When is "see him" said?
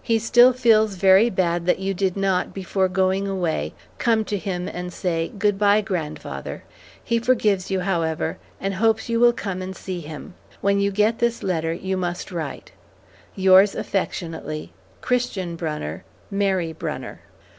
9.76-10.32